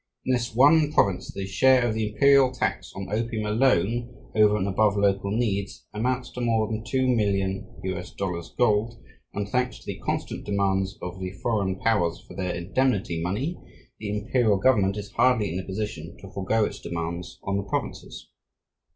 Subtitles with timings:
[0.25, 4.67] In this one province the share of the imperial tax on opium alone, over and
[4.67, 8.99] above local needs, amounts to more than $2,000,000 (gold),
[9.35, 13.59] and, thanks to the constant demands of the foreign powers for their "indemnity" money,
[13.99, 18.31] the imperial government is hardly in a position to forego its demands on the provinces.